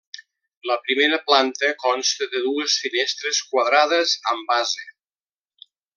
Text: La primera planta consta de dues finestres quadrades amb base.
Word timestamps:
La 0.69 0.77
primera 0.85 1.19
planta 1.27 1.69
consta 1.83 2.29
de 2.31 2.41
dues 2.47 2.79
finestres 2.85 3.43
quadrades 3.53 4.15
amb 4.33 4.51
base. 4.55 4.91